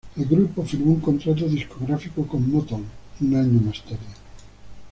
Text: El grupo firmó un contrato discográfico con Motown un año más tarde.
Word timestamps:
El 0.17 0.25
grupo 0.25 0.63
firmó 0.65 0.93
un 0.93 0.99
contrato 0.99 1.47
discográfico 1.47 2.25
con 2.25 2.51
Motown 2.51 2.83
un 3.19 3.35
año 3.35 3.61
más 3.61 3.83
tarde. 3.83 3.97